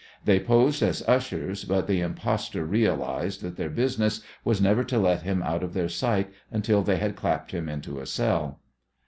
[0.25, 5.21] They posed as ushers, but the impostor realized that their business was never to let
[5.21, 8.61] him out of their sight until they had clapped him into a cell.